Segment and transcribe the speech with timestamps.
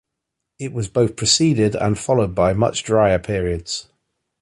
[0.57, 3.87] It was both preceded and followed by much drier periods.